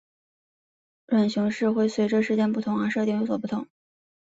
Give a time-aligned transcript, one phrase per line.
[1.05, 3.67] 浣熊市会随时间不同而设定有所不同。